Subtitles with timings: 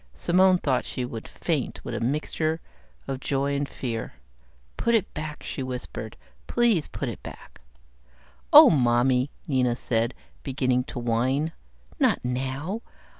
[0.15, 2.59] Simone thought she would faint with a mixture
[3.07, 4.13] of joy and fear.
[4.75, 6.17] "Put it back," she whispered.
[6.47, 7.61] "Please put it back."
[8.51, 11.51] "Oh Mommy," Nina said, beginning to whine.
[11.99, 12.81] "Not now.